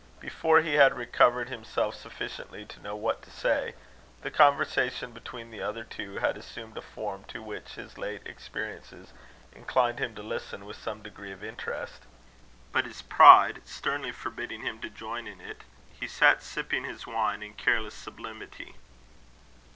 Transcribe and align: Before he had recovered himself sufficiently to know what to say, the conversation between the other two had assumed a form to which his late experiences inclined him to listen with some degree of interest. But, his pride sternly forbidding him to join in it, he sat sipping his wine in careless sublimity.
Before 0.19 0.61
he 0.61 0.73
had 0.73 0.97
recovered 0.97 1.49
himself 1.49 1.93
sufficiently 1.93 2.65
to 2.65 2.79
know 2.79 2.95
what 2.95 3.21
to 3.21 3.29
say, 3.29 3.75
the 4.23 4.31
conversation 4.31 5.11
between 5.11 5.51
the 5.51 5.61
other 5.61 5.83
two 5.83 6.15
had 6.15 6.37
assumed 6.37 6.75
a 6.75 6.81
form 6.81 7.23
to 7.25 7.43
which 7.43 7.73
his 7.75 7.99
late 7.99 8.23
experiences 8.25 9.13
inclined 9.53 9.99
him 9.99 10.15
to 10.15 10.23
listen 10.23 10.65
with 10.65 10.77
some 10.81 11.03
degree 11.03 11.31
of 11.31 11.43
interest. 11.43 12.01
But, 12.71 12.85
his 12.85 13.03
pride 13.03 13.61
sternly 13.67 14.11
forbidding 14.11 14.61
him 14.63 14.79
to 14.81 14.89
join 14.89 15.27
in 15.27 15.39
it, 15.39 15.65
he 15.99 16.07
sat 16.07 16.41
sipping 16.41 16.83
his 16.83 17.05
wine 17.05 17.43
in 17.43 17.53
careless 17.53 17.93
sublimity. 17.93 18.77